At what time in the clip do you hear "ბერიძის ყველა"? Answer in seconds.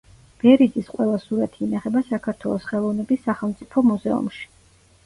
0.43-1.19